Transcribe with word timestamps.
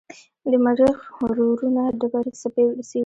د 0.51 0.53
مریخ 0.65 0.97
روورونه 1.37 1.81
ډبرې 1.99 2.31
څېړي. 2.39 2.83